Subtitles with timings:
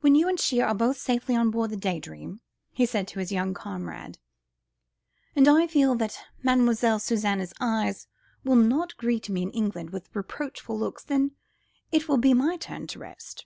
[0.00, 2.40] "When you and she are both safely on board the Day Dream,"
[2.72, 4.18] he said to his young comrade,
[5.36, 6.98] "and I feel that Mlle.
[6.98, 8.08] Suzanne's eyes
[8.42, 11.36] will not greet me in England with reproachful looks, then
[11.92, 13.36] it will be my turn to rest."